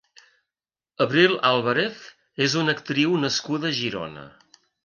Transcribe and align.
Abril 1.05 1.35
Álvarez 1.51 2.01
és 2.49 2.57
una 2.63 2.77
actriu 2.79 3.15
nascuda 3.27 3.73
a 3.75 3.75
Girona. 3.83 4.29